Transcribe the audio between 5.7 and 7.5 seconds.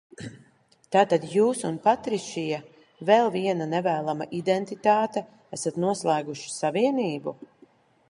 noslēguši savienību?